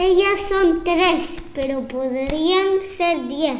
Ellas 0.00 0.38
son 0.48 0.84
tres, 0.84 1.24
pero 1.56 1.88
podrían 1.88 2.80
ser 2.96 3.26
diez, 3.26 3.58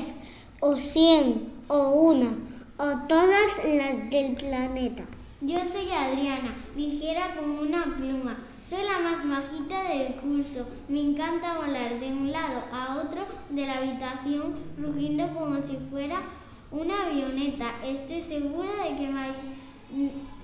o 0.60 0.76
cien, 0.76 1.50
o 1.66 1.90
una, 1.94 2.28
o 2.76 3.08
todas 3.08 3.58
las 3.64 4.08
del 4.08 4.36
planeta. 4.36 5.02
Yo 5.40 5.58
soy 5.58 5.90
Adriana, 5.90 6.54
ligera 6.76 7.34
como 7.34 7.62
una 7.62 7.96
pluma. 7.96 8.38
Soy 8.64 8.84
la 8.84 9.00
más 9.00 9.28
bajita 9.28 9.82
del 9.88 10.14
curso. 10.14 10.68
Me 10.88 11.00
encanta 11.00 11.58
volar 11.58 11.98
de 11.98 12.06
un 12.06 12.30
lado 12.30 12.62
a 12.72 13.02
otro 13.02 13.22
de 13.50 13.66
la 13.66 13.78
habitación, 13.78 14.54
rugiendo 14.78 15.34
como 15.34 15.56
si 15.56 15.76
fuera 15.90 16.22
una 16.70 17.06
avioneta. 17.06 17.74
Estoy 17.84 18.22
segura 18.22 18.70
de 18.84 18.96
que 18.96 19.10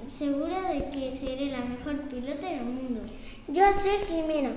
segura 0.08 0.72
de 0.72 0.90
que 0.90 1.16
seré 1.16 1.52
la 1.52 1.60
mejor 1.60 2.00
pilota 2.08 2.48
del 2.48 2.64
mundo. 2.64 3.00
Yo 3.46 3.62
soy 3.80 4.08
Jimena. 4.08 4.50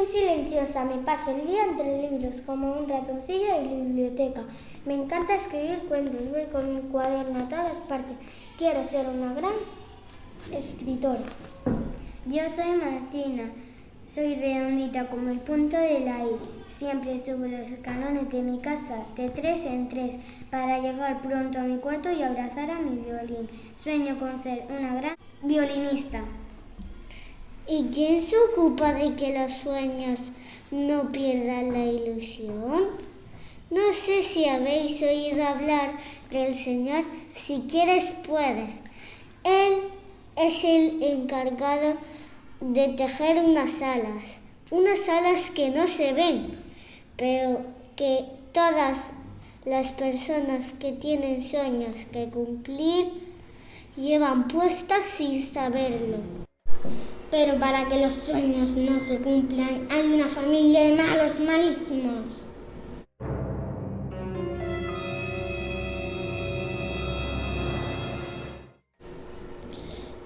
Muy 0.00 0.08
silenciosa, 0.08 0.82
me 0.86 0.96
paso 1.02 1.30
el 1.30 1.46
día 1.46 1.66
entre 1.66 2.08
libros 2.08 2.36
como 2.46 2.72
un 2.72 2.88
ratoncillo 2.88 3.54
en 3.54 3.88
biblioteca. 3.88 4.40
Me 4.86 4.94
encanta 4.94 5.34
escribir 5.34 5.80
cuentos, 5.90 6.30
voy 6.30 6.44
con 6.44 6.74
mi 6.74 6.80
cuaderno 6.90 7.38
a 7.38 7.48
todas 7.50 7.76
partes. 7.86 8.14
Quiero 8.56 8.82
ser 8.82 9.06
una 9.06 9.34
gran 9.34 9.52
escritora. 10.50 11.20
Yo 12.24 12.42
soy 12.56 12.76
Martina, 12.78 13.50
soy 14.10 14.36
redondita 14.36 15.06
como 15.08 15.28
el 15.28 15.40
punto 15.40 15.76
de 15.76 16.00
la 16.00 16.24
I. 16.24 16.30
Siempre 16.78 17.22
subo 17.22 17.44
los 17.44 17.68
escalones 17.68 18.30
de 18.30 18.40
mi 18.40 18.58
casa 18.58 19.04
de 19.14 19.28
tres 19.28 19.66
en 19.66 19.90
tres 19.90 20.16
para 20.50 20.78
llegar 20.78 21.20
pronto 21.20 21.58
a 21.58 21.64
mi 21.64 21.76
cuarto 21.76 22.10
y 22.10 22.22
abrazar 22.22 22.70
a 22.70 22.78
mi 22.78 23.02
violín. 23.02 23.50
Sueño 23.76 24.18
con 24.18 24.38
ser 24.38 24.64
una 24.70 24.94
gran 24.94 25.16
violinista. 25.42 26.22
¿Y 27.68 27.84
quién 27.92 28.20
se 28.20 28.36
ocupa 28.36 28.92
de 28.92 29.14
que 29.14 29.38
los 29.38 29.52
sueños 29.52 30.20
no 30.70 31.12
pierdan 31.12 31.72
la 31.72 31.84
ilusión? 31.84 32.88
No 33.70 33.92
sé 33.92 34.22
si 34.22 34.46
habéis 34.46 35.00
oído 35.02 35.46
hablar 35.46 35.92
del 36.30 36.54
Señor, 36.54 37.04
si 37.34 37.66
quieres 37.70 38.06
puedes. 38.26 38.80
Él 39.44 39.74
es 40.36 40.64
el 40.64 41.02
encargado 41.02 41.96
de 42.60 42.88
tejer 42.88 43.36
unas 43.38 43.80
alas, 43.80 44.40
unas 44.70 45.08
alas 45.08 45.50
que 45.50 45.70
no 45.70 45.86
se 45.86 46.12
ven, 46.12 46.58
pero 47.16 47.60
que 47.96 48.24
todas 48.52 49.10
las 49.64 49.92
personas 49.92 50.72
que 50.72 50.92
tienen 50.92 51.42
sueños 51.42 51.98
que 52.12 52.28
cumplir 52.28 53.12
llevan 53.96 54.48
puestas 54.48 55.02
sin 55.04 55.44
saberlo. 55.44 56.39
Pero 57.30 57.60
para 57.60 57.88
que 57.88 58.00
los 58.00 58.14
sueños 58.14 58.76
no 58.76 58.98
se 58.98 59.18
cumplan, 59.18 59.86
hay 59.88 60.12
una 60.12 60.26
familia 60.26 60.80
de 60.80 60.92
malos 60.96 61.38
malísimos. 61.40 62.48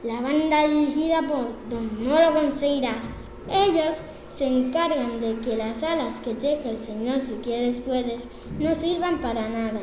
La 0.03 0.21
banda 0.21 0.67
dirigida 0.67 1.23
por 1.23 1.49
Don 1.69 2.09
No 2.09 2.21
lo 2.21 2.35
conseguirás. 2.41 3.09
Ellos 3.51 3.97
se 4.35 4.47
encargan 4.47 5.21
de 5.21 5.39
que 5.41 5.57
las 5.57 5.83
alas 5.83 6.21
que 6.21 6.35
teje 6.35 6.71
el 6.71 6.79
Señor 6.79 7.21
si 7.21 7.35
quieres 7.35 7.81
puedes 7.81 8.29
no 8.59 8.75
sirvan 8.75 9.21
para 9.21 9.49
nada. 9.49 9.81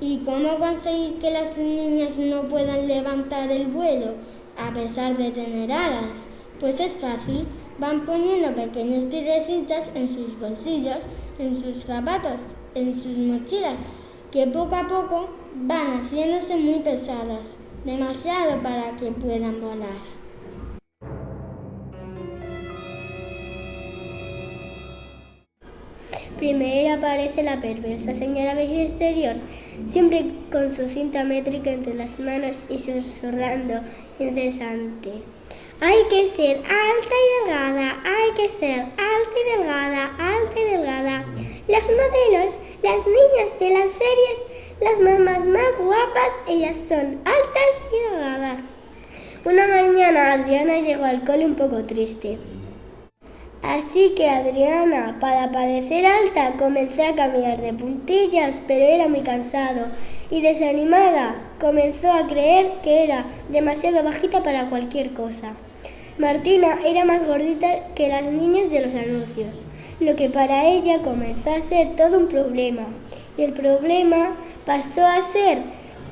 ¿Y 0.00 0.18
cómo 0.18 0.58
conseguir 0.58 1.14
que 1.20 1.30
las 1.30 1.58
niñas 1.58 2.18
no 2.18 2.42
puedan 2.42 2.86
levantar 2.86 3.50
el 3.50 3.66
vuelo? 3.66 4.14
A 4.58 4.72
pesar 4.72 5.16
de 5.16 5.30
tener 5.30 5.72
alas? 5.72 6.24
Pues 6.60 6.80
es 6.80 6.96
fácil, 6.96 7.46
van 7.78 8.04
poniendo 8.04 8.54
pequeñas 8.54 9.04
piedrecitas 9.04 9.92
en 9.94 10.08
sus 10.08 10.38
bolsillos, 10.38 11.06
en 11.38 11.54
sus 11.54 11.76
zapatos, 11.84 12.42
en 12.74 13.00
sus 13.00 13.18
mochilas, 13.18 13.80
que 14.32 14.46
poco 14.46 14.74
a 14.74 14.86
poco 14.86 15.28
van 15.54 15.98
haciéndose 15.98 16.56
muy 16.56 16.80
pesadas, 16.80 17.56
demasiado 17.84 18.60
para 18.62 18.96
que 18.96 19.12
puedan 19.12 19.60
volar. 19.60 20.17
Primero 26.38 26.94
aparece 26.94 27.42
la 27.42 27.60
perversa 27.60 28.14
señora 28.14 28.52
Exterior, 28.52 29.34
siempre 29.86 30.24
con 30.52 30.70
su 30.70 30.88
cinta 30.88 31.24
métrica 31.24 31.72
entre 31.72 31.94
las 31.94 32.20
manos 32.20 32.62
y 32.70 32.78
susurrando 32.78 33.80
incesante. 34.20 35.10
Hay 35.80 35.98
que 36.08 36.28
ser 36.28 36.58
alta 36.58 37.14
y 37.24 37.44
delgada, 37.44 38.02
hay 38.04 38.34
que 38.36 38.48
ser 38.48 38.78
alta 38.80 39.36
y 39.36 39.58
delgada, 39.58 40.04
alta 40.16 40.60
y 40.60 40.64
delgada. 40.64 41.24
Las 41.66 41.88
modelos, 41.88 42.54
las 42.84 43.04
niñas 43.04 43.58
de 43.58 43.70
las 43.70 43.90
series, 43.90 44.38
las 44.80 45.00
mamás 45.00 45.44
más 45.44 45.76
guapas, 45.76 46.32
ellas 46.46 46.76
son 46.88 47.20
altas 47.24 47.82
y 47.92 48.12
delgadas. 48.12 48.58
Una 49.44 49.66
mañana 49.66 50.34
Adriana 50.34 50.78
llegó 50.78 51.04
al 51.04 51.24
cole 51.24 51.46
un 51.46 51.56
poco 51.56 51.84
triste. 51.84 52.38
Así 53.62 54.14
que 54.16 54.28
Adriana, 54.28 55.16
para 55.20 55.50
parecer 55.50 56.06
alta, 56.06 56.52
comenzó 56.58 57.02
a 57.02 57.16
caminar 57.16 57.60
de 57.60 57.72
puntillas, 57.72 58.60
pero 58.66 58.84
era 58.84 59.08
muy 59.08 59.20
cansado 59.20 59.86
y 60.30 60.42
desanimada. 60.42 61.34
Comenzó 61.60 62.12
a 62.12 62.28
creer 62.28 62.70
que 62.82 63.02
era 63.04 63.26
demasiado 63.48 64.02
bajita 64.04 64.42
para 64.42 64.70
cualquier 64.70 65.12
cosa. 65.12 65.54
Martina 66.18 66.80
era 66.84 67.04
más 67.04 67.26
gordita 67.26 67.94
que 67.94 68.08
las 68.08 68.24
niñas 68.24 68.70
de 68.70 68.80
los 68.80 68.94
anuncios, 68.94 69.64
lo 70.00 70.16
que 70.16 70.28
para 70.28 70.66
ella 70.66 70.98
comenzó 70.98 71.50
a 71.50 71.60
ser 71.60 71.96
todo 71.96 72.18
un 72.18 72.28
problema. 72.28 72.86
Y 73.36 73.42
el 73.42 73.52
problema 73.52 74.36
pasó 74.66 75.04
a 75.04 75.22
ser 75.22 75.58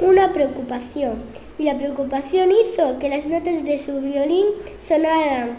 una 0.01 0.33
preocupación. 0.33 1.23
Y 1.59 1.65
la 1.65 1.77
preocupación 1.77 2.51
hizo 2.53 2.99
que 2.99 3.09
las 3.09 3.27
notas 3.27 3.65
de 3.65 3.78
su 3.78 4.01
violín 4.01 4.47
sonaran 4.78 5.59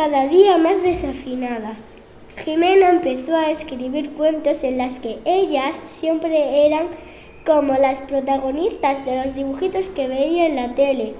cada 0.00 0.28
día 0.28 0.56
más 0.56 0.82
desafinadas. 0.82 1.84
Jimena 2.42 2.88
empezó 2.88 3.36
a 3.36 3.50
escribir 3.50 4.12
cuentos 4.12 4.64
en 4.64 4.78
las 4.78 4.98
que 4.98 5.18
ellas 5.26 5.76
siempre 5.76 6.64
eran 6.66 6.86
como 7.44 7.74
las 7.74 8.00
protagonistas 8.00 9.04
de 9.04 9.22
los 9.22 9.34
dibujitos 9.34 9.90
que 9.90 10.08
veía 10.08 10.46
en 10.46 10.56
la 10.56 10.74
tele. 10.74 11.12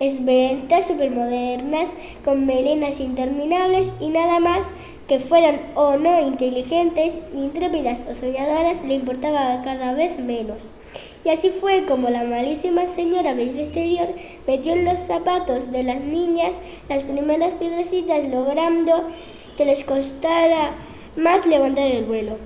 Esbeltas, 0.00 0.88
supermodernas, 0.88 1.92
con 2.24 2.44
melenas 2.44 2.98
interminables 2.98 3.92
y 4.00 4.08
nada 4.08 4.40
más 4.40 4.66
que 5.06 5.20
fueran 5.20 5.60
o 5.76 5.96
no 5.96 6.20
inteligentes, 6.20 7.22
intrépidas 7.36 8.04
o 8.10 8.14
soñadoras, 8.14 8.84
le 8.84 8.94
importaba 8.94 9.62
cada 9.62 9.94
vez 9.94 10.18
menos. 10.18 10.72
Y 11.28 11.30
así 11.30 11.50
fue 11.50 11.84
como 11.84 12.08
la 12.08 12.24
malísima 12.24 12.86
señora 12.86 13.34
Bella 13.34 13.60
Exterior 13.60 14.08
metió 14.46 14.72
en 14.72 14.86
los 14.86 14.96
zapatos 15.06 15.70
de 15.70 15.82
las 15.82 16.00
niñas 16.00 16.58
las 16.88 17.02
primeras 17.02 17.52
piedrecitas, 17.56 18.26
logrando 18.30 19.06
que 19.58 19.66
les 19.66 19.84
costara 19.84 20.70
más 21.18 21.44
levantar 21.44 21.86
el 21.86 22.06
vuelo. 22.06 22.38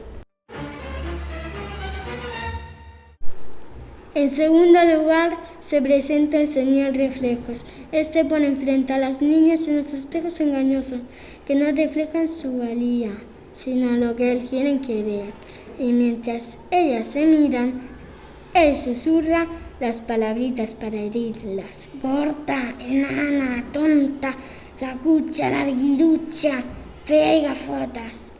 En 4.16 4.28
segundo 4.28 4.84
lugar, 4.84 5.38
se 5.60 5.80
presenta 5.80 6.38
el 6.38 6.48
señor 6.48 6.96
reflejos. 6.96 7.64
Este 7.92 8.24
pone 8.24 8.48
enfrente 8.48 8.94
a 8.94 8.98
las 8.98 9.22
niñas 9.22 9.68
unos 9.68 9.94
espejos 9.94 10.40
engañosos 10.40 11.02
que 11.46 11.54
no 11.54 11.70
reflejan 11.70 12.26
su 12.26 12.58
valía, 12.58 13.12
sino 13.52 13.92
lo 13.92 14.16
que 14.16 14.32
él 14.32 14.44
quieren 14.44 14.80
que 14.80 15.04
vean. 15.04 15.32
Y 15.78 15.92
mientras 15.92 16.58
ellas 16.72 17.06
se 17.06 17.26
miran, 17.26 17.91
él 18.54 18.76
susurra 18.76 19.46
las 19.80 20.00
palabritas 20.00 20.74
para 20.74 20.96
herirlas. 20.96 21.88
Gorda, 22.02 22.74
enana, 22.80 23.64
tonta, 23.72 24.34
flacucha, 24.76 25.50
larguirucha, 25.50 26.62
fea 27.04 27.54
y. 27.54 28.32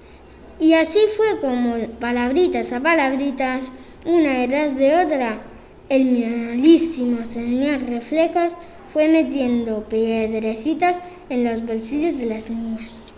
Y 0.58 0.74
así 0.74 1.00
fue 1.16 1.40
como 1.40 1.76
palabritas 1.98 2.72
a 2.72 2.80
palabritas, 2.80 3.72
una 4.04 4.40
detrás 4.40 4.76
de 4.76 4.96
otra, 4.96 5.40
el 5.88 6.04
malísimo 6.04 7.24
señor 7.24 7.82
Reflejos 7.82 8.56
fue 8.92 9.08
metiendo 9.08 9.88
piedrecitas 9.88 11.02
en 11.28 11.44
los 11.44 11.66
bolsillos 11.66 12.18
de 12.18 12.26
las 12.26 12.50
niñas. 12.50 13.12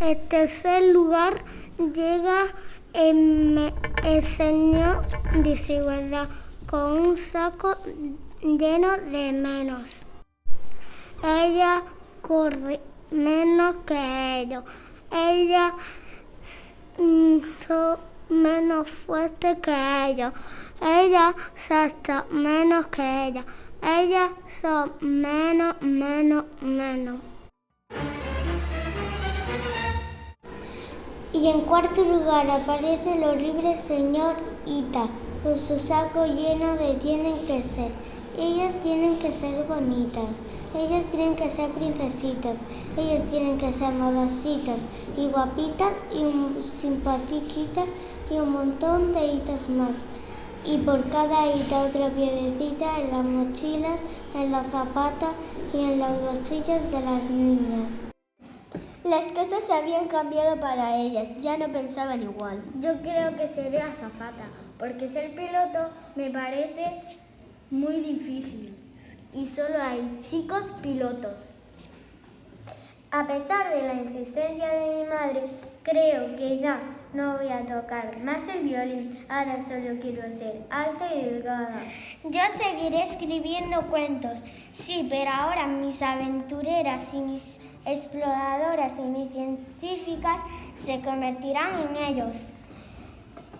En 0.00 0.28
tercer 0.28 0.82
lugar 0.84 1.44
llega 1.78 2.46
el, 2.92 3.72
señor 4.36 5.04
desigualdad 5.42 6.28
con 6.68 7.08
un 7.08 7.16
saco 7.16 7.74
lleno 8.42 8.96
de 8.96 9.32
menos. 9.32 10.02
Ella 11.22 11.82
corre 12.22 12.80
menos 13.10 13.76
que 13.86 14.40
ellos. 14.40 14.64
Ella 15.10 15.74
mm, 16.98 17.40
menos 18.30 18.88
fuerte 18.88 19.58
que 19.60 20.06
ellos. 20.08 20.32
Ella 20.80 21.34
salta 21.54 22.24
menos 22.30 22.86
que 22.86 23.26
ella. 23.26 23.44
Ellas 23.82 24.30
son 24.46 24.92
menos, 25.00 25.80
menos, 25.80 26.44
menos. 26.60 27.16
Y 31.40 31.48
en 31.48 31.62
cuarto 31.62 32.04
lugar 32.04 32.50
aparece 32.50 33.14
el 33.14 33.24
horrible 33.24 33.74
señor 33.74 34.36
Ita, 34.66 35.06
con 35.42 35.56
su 35.56 35.78
saco 35.78 36.26
lleno 36.26 36.74
de 36.74 36.96
tienen 36.96 37.46
que 37.46 37.62
ser. 37.62 37.90
Ellas 38.38 38.76
tienen 38.82 39.16
que 39.18 39.32
ser 39.32 39.66
bonitas, 39.66 40.36
ellas 40.76 41.06
tienen 41.10 41.36
que 41.36 41.48
ser 41.48 41.70
princesitas, 41.70 42.58
ellas 42.94 43.22
tienen 43.30 43.56
que 43.56 43.72
ser 43.72 43.94
modositas 43.94 44.82
y 45.16 45.28
guapitas 45.28 45.94
y 46.12 46.68
simpatiquitas 46.68 47.94
y 48.30 48.34
un 48.34 48.52
montón 48.52 49.14
de 49.14 49.28
hitas 49.28 49.70
más. 49.70 50.04
Y 50.66 50.76
por 50.76 51.08
cada 51.08 51.46
hita 51.54 51.84
otra 51.84 52.10
piedecita 52.10 53.00
en 53.00 53.10
las 53.12 53.24
mochilas, 53.24 54.02
en 54.34 54.52
los 54.52 54.66
zapatos 54.66 55.30
y 55.72 55.84
en 55.84 56.00
los 56.00 56.20
bolsillos 56.20 56.90
de 56.90 57.00
las 57.00 57.30
niñas. 57.30 58.02
Las 59.10 59.32
cosas 59.32 59.68
habían 59.68 60.06
cambiado 60.06 60.60
para 60.60 60.96
ellas, 60.96 61.28
ya 61.40 61.56
no 61.56 61.66
pensaban 61.72 62.22
igual. 62.22 62.62
Yo 62.78 62.92
creo 63.02 63.36
que 63.36 63.52
seré 63.52 63.78
azafata, 63.78 64.46
porque 64.78 65.08
ser 65.08 65.34
piloto 65.34 65.90
me 66.14 66.30
parece 66.30 67.02
muy 67.72 67.96
difícil 67.96 68.72
y 69.34 69.46
solo 69.46 69.82
hay 69.82 70.20
chicos 70.22 70.72
pilotos. 70.80 71.56
A 73.10 73.26
pesar 73.26 73.74
de 73.74 73.82
la 73.82 73.94
insistencia 73.94 74.68
de 74.68 75.00
mi 75.00 75.08
madre, 75.08 75.42
creo 75.82 76.36
que 76.36 76.56
ya 76.56 76.80
no 77.12 77.36
voy 77.36 77.48
a 77.48 77.66
tocar 77.66 78.16
más 78.20 78.46
el 78.46 78.60
violín. 78.60 79.26
Ahora 79.28 79.58
solo 79.66 79.98
quiero 80.00 80.22
ser 80.30 80.62
alta 80.70 81.12
y 81.12 81.24
delgada. 81.24 81.82
Yo 82.22 82.40
seguiré 82.56 83.10
escribiendo 83.10 83.82
cuentos, 83.90 84.38
sí, 84.86 85.08
pero 85.10 85.32
ahora 85.32 85.66
mis 85.66 86.00
aventureras 86.00 87.00
y 87.12 87.16
mis 87.16 87.59
exploradoras 87.92 88.92
y 88.98 89.02
mis 89.02 89.30
científicas 89.32 90.40
se 90.84 91.00
convertirán 91.00 91.88
en 91.88 91.96
ellos. 91.96 92.36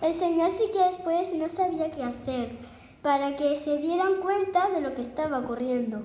El 0.01 0.15
señor 0.15 0.49
sí 0.49 0.63
que 0.73 0.85
después 0.85 1.33
no 1.33 1.49
sabía 1.49 1.91
qué 1.91 2.03
hacer 2.03 2.57
para 3.01 3.35
que 3.35 3.57
se 3.57 3.77
dieran 3.77 4.19
cuenta 4.21 4.69
de 4.69 4.81
lo 4.81 4.95
que 4.95 5.01
estaba 5.01 5.39
ocurriendo. 5.39 6.01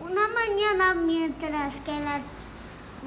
Una 0.00 0.28
mañana, 0.28 0.94
mientras 0.94 1.74
que, 1.76 1.92
la, 2.00 2.20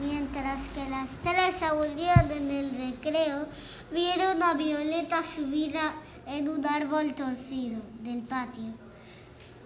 mientras 0.02 0.60
que 0.74 0.90
las 0.90 1.10
tres 1.24 1.62
aburrían 1.64 2.32
en 2.32 2.52
el 2.52 2.92
recreo, 2.92 3.46
vieron 3.92 4.44
a 4.44 4.54
Violeta 4.54 5.22
subida 5.36 5.94
en 6.28 6.50
un 6.50 6.66
árbol 6.66 7.14
torcido 7.16 7.82
del 8.02 8.22
patio. 8.22 8.74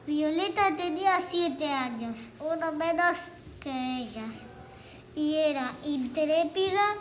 Violeta 0.06 0.75
tenía 0.75 1.19
siete 1.30 1.68
años, 1.68 2.16
uno 2.40 2.72
menos 2.72 3.18
que 3.60 4.00
ellas, 4.00 4.34
y 5.16 5.36
era 5.36 5.72
intrépida, 5.86 6.96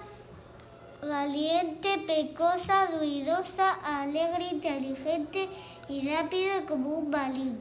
valiente, 1.01 1.99
pecosa, 2.07 2.87
ruidosa, 2.99 3.73
alegre, 3.83 4.49
inteligente 4.53 5.49
y 5.89 6.09
rápida 6.09 6.67
como 6.67 6.91
un 6.91 7.11
balín. 7.11 7.59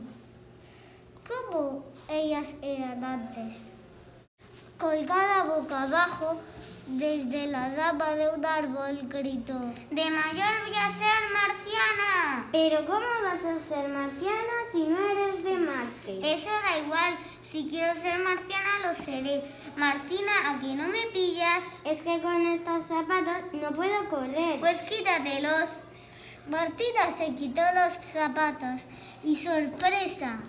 ¿Cómo 1.28 1.84
ellas 2.10 2.48
eran 2.62 3.04
antes? 3.04 3.58
Colgada 4.78 5.44
boca 5.44 5.84
abajo, 5.84 6.40
desde 6.98 7.48
la 7.48 7.76
rama 7.76 8.16
de 8.16 8.30
un 8.30 8.44
árbol 8.44 9.00
gritó, 9.10 9.60
De 9.92 10.10
mayor 10.10 10.54
voy 10.66 10.76
a 10.76 10.92
ser 10.98 11.22
marciana. 11.32 12.48
Pero 12.52 12.86
¿cómo 12.88 13.06
vas 13.24 13.46
a 13.46 13.60
ser 13.70 13.90
marciana 13.90 14.56
si 14.72 14.80
no 14.80 14.98
eres 14.98 15.44
de 15.44 15.54
Marte? 15.54 16.34
Eso 16.34 16.50
da 16.50 16.78
igual. 16.84 17.18
Si 17.52 17.68
quiero 17.70 17.94
ser 18.02 18.20
marciana, 18.20 18.88
lo 18.88 19.06
seré. 19.06 19.44
Martina, 19.76 20.32
¿a 20.46 20.60
que 20.60 20.76
no 20.76 20.88
me 20.88 21.06
pillas? 21.14 21.62
Es 21.86 22.02
que 22.02 22.22
con 22.22 22.48
estos 22.48 22.88
zapatos 22.88 23.54
no 23.54 23.72
puedo 23.72 24.10
correr. 24.10 24.60
Pues 24.60 24.82
quítatelos. 24.82 25.70
Martina 26.50 27.12
se 27.16 27.36
quitó 27.36 27.62
los 27.76 27.94
zapatos 28.12 28.82
y 29.24 29.36
sorpresa, 29.36 30.40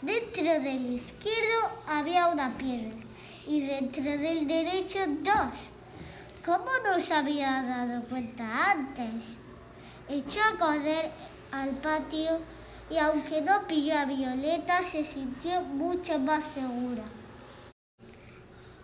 dentro 0.00 0.44
del 0.44 0.94
izquierdo 0.94 1.82
había 1.88 2.28
una 2.28 2.56
piedra 2.56 2.92
y 3.48 3.60
dentro 3.60 4.04
del 4.04 4.46
derecho 4.46 5.00
dos. 5.22 5.71
¿Cómo 6.44 6.70
no 6.84 6.98
se 6.98 7.14
había 7.14 7.62
dado 7.62 8.02
cuenta 8.08 8.72
antes? 8.72 9.38
Echó 10.08 10.40
a 10.40 10.58
correr 10.58 11.10
al 11.52 11.70
patio 11.70 12.40
y 12.90 12.98
aunque 12.98 13.40
no 13.40 13.66
pilló 13.68 13.96
a 13.96 14.06
Violeta, 14.06 14.82
se 14.82 15.04
sintió 15.04 15.60
mucho 15.60 16.18
más 16.18 16.42
segura. 16.42 17.04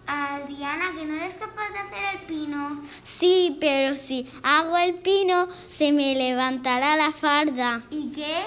Adriana, 0.06 0.92
que 0.96 1.04
no 1.04 1.16
eres 1.16 1.34
capaz 1.34 1.68
de 1.70 1.78
hacer 1.80 2.20
el 2.20 2.26
pino. 2.26 2.80
Sí, 3.18 3.58
pero 3.60 3.96
si 3.96 4.30
hago 4.44 4.78
el 4.78 4.94
pino, 4.94 5.48
se 5.68 5.90
me 5.90 6.14
levantará 6.14 6.94
la 6.94 7.10
farda. 7.10 7.82
¿Y 7.90 8.12
qué? 8.12 8.44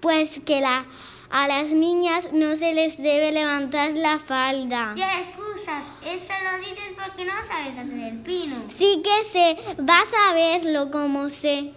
Pues 0.00 0.40
que 0.44 0.60
la, 0.60 0.84
a 1.30 1.48
las 1.48 1.70
niñas 1.70 2.28
no 2.34 2.56
se 2.56 2.74
les 2.74 2.98
debe 2.98 3.32
levantar 3.32 3.94
la 3.94 4.18
falda. 4.18 4.94
Ya 4.96 5.20
eso 5.68 6.32
lo 6.44 6.58
dices 6.58 6.92
porque 6.96 7.24
no 7.24 7.32
sabes 7.46 7.78
hacer 7.78 7.98
el 7.98 8.18
pino. 8.20 8.64
Sí 8.68 9.02
que 9.02 9.24
sé, 9.24 9.56
vas 9.78 10.08
a 10.28 10.34
verlo 10.34 10.90
como 10.90 11.28
sé. 11.28 11.72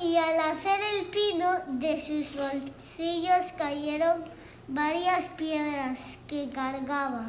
Y 0.00 0.16
al 0.16 0.38
hacer 0.38 0.80
el 0.94 1.06
pino, 1.06 1.58
de 1.66 2.00
sus 2.00 2.36
bolsillos 2.36 3.52
cayeron 3.56 4.24
varias 4.68 5.24
piedras 5.30 5.98
que 6.28 6.50
cargaba. 6.50 7.26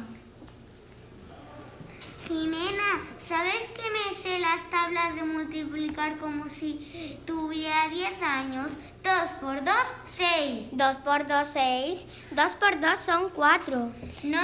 Jimena, 2.28 3.02
¿sabes 3.28 3.62
que 3.74 3.90
me 3.90 4.22
sé 4.22 4.38
las 4.38 4.70
tablas 4.70 5.16
de 5.16 5.24
multiplicar 5.24 6.18
como 6.18 6.44
si 6.60 7.18
tuviera 7.26 7.88
10 7.88 8.22
años? 8.22 8.68
2 9.02 9.12
por 9.40 9.64
2, 9.64 9.74
6. 10.16 10.68
2 10.72 10.96
por 10.96 11.26
2, 11.26 11.46
6. 11.52 12.06
2 12.32 12.46
por 12.60 12.80
2 12.80 12.98
son 13.04 13.30
4. 13.30 13.92
No, 14.24 14.38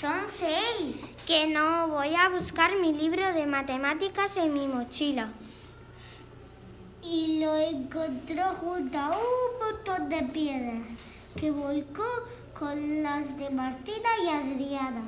son 0.00 0.20
6. 0.38 0.96
Que 1.26 1.46
no, 1.46 1.88
voy 1.88 2.14
a 2.14 2.28
buscar 2.30 2.70
mi 2.80 2.92
libro 2.94 3.32
de 3.32 3.46
matemáticas 3.46 4.36
en 4.36 4.54
mi 4.54 4.66
mochila. 4.68 5.28
Y 7.02 7.40
lo 7.40 7.56
encontró 7.56 8.44
junto 8.60 8.98
a 8.98 9.10
un 9.10 9.74
montón 9.74 10.08
de 10.08 10.22
piedras 10.32 10.82
que 11.36 11.50
volcó 11.50 12.04
con 12.58 13.02
las 13.02 13.36
de 13.36 13.50
Martina 13.50 14.08
y 14.24 14.28
Adriana. 14.28 15.02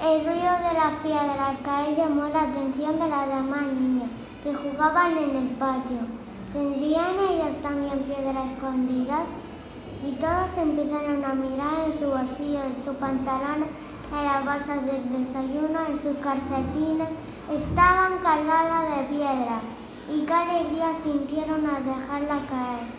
El 0.00 0.24
ruido 0.24 0.52
de 0.58 0.74
las 0.74 1.02
piedras 1.02 1.38
al 1.38 1.62
caer 1.62 1.96
llamó 1.96 2.28
la 2.28 2.42
atención 2.42 3.00
de 3.00 3.08
las 3.08 3.28
demás 3.28 3.66
niñas 3.72 4.10
que 4.44 4.54
jugaban 4.54 5.16
en 5.18 5.36
el 5.36 5.48
patio. 5.56 6.17
¿Tendrían 6.52 7.14
ellas 7.30 7.60
también 7.62 7.98
piedras 8.00 8.50
escondidas? 8.52 9.26
Y 10.06 10.12
todos 10.12 10.56
empezaron 10.56 11.22
a 11.22 11.34
mirar 11.34 11.86
en 11.86 11.92
su 11.92 12.08
bolsillo, 12.08 12.62
en 12.64 12.82
su 12.82 12.94
pantalón, 12.94 13.66
en 14.16 14.24
las 14.24 14.44
bolsas 14.44 14.86
del 14.86 15.12
desayuno, 15.12 15.78
en 15.88 16.00
sus 16.00 16.16
calcetines. 16.18 17.08
Estaban 17.52 18.18
cargadas 18.22 18.96
de 18.96 19.16
piedras 19.16 19.62
y 20.08 20.22
qué 20.22 20.32
alegría 20.32 20.94
sintieron 21.02 21.66
al 21.66 21.84
dejarla 21.84 22.46
caer. 22.48 22.98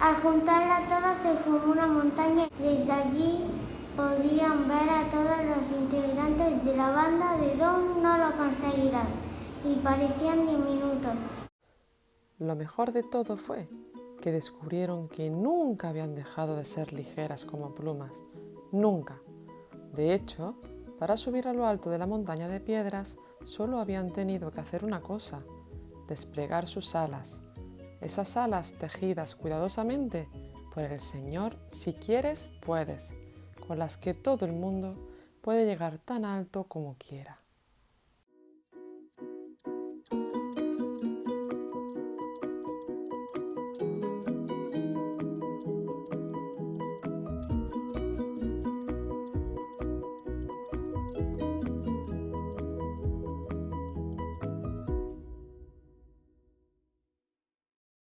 Al 0.00 0.16
juntarla 0.22 0.88
todas 0.88 1.18
se 1.18 1.34
formó 1.44 1.72
una 1.72 1.86
montaña 1.86 2.46
y 2.58 2.62
desde 2.62 2.92
allí 2.92 3.44
podían 3.96 4.66
ver 4.66 4.88
a 4.90 5.04
todos 5.12 5.38
los 5.44 5.70
integrantes 5.70 6.64
de 6.64 6.76
la 6.76 6.90
banda 6.90 7.36
de 7.36 7.54
Don 7.56 8.02
No 8.02 8.18
lo 8.18 8.32
conseguirás 8.36 9.08
y 9.64 9.74
parecían 9.76 10.46
diminutos. 10.46 11.14
Lo 12.40 12.56
mejor 12.56 12.92
de 12.92 13.02
todo 13.02 13.36
fue 13.36 13.68
que 14.22 14.32
descubrieron 14.32 15.08
que 15.08 15.28
nunca 15.28 15.90
habían 15.90 16.14
dejado 16.14 16.56
de 16.56 16.64
ser 16.64 16.94
ligeras 16.94 17.44
como 17.44 17.74
plumas, 17.74 18.24
nunca. 18.72 19.20
De 19.92 20.14
hecho, 20.14 20.54
para 20.98 21.18
subir 21.18 21.46
a 21.46 21.52
lo 21.52 21.66
alto 21.66 21.90
de 21.90 21.98
la 21.98 22.06
montaña 22.06 22.48
de 22.48 22.58
piedras 22.58 23.18
solo 23.44 23.78
habían 23.78 24.14
tenido 24.14 24.50
que 24.50 24.60
hacer 24.60 24.86
una 24.86 25.02
cosa, 25.02 25.42
desplegar 26.08 26.66
sus 26.66 26.94
alas, 26.94 27.42
esas 28.00 28.38
alas 28.38 28.72
tejidas 28.72 29.34
cuidadosamente 29.34 30.26
por 30.74 30.84
el 30.84 31.00
Señor, 31.00 31.58
si 31.68 31.92
quieres, 31.92 32.48
puedes, 32.64 33.12
con 33.68 33.78
las 33.78 33.98
que 33.98 34.14
todo 34.14 34.46
el 34.46 34.54
mundo 34.54 34.94
puede 35.42 35.66
llegar 35.66 35.98
tan 35.98 36.24
alto 36.24 36.64
como 36.64 36.96
quiera. 36.96 37.39